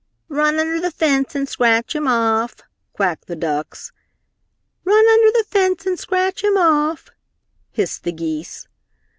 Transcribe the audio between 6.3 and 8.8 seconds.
him off!" hissed the geese.